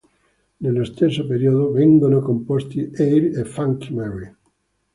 [0.57, 4.35] Nello stesso periodo vengono composti "Air" e "Funky Mary".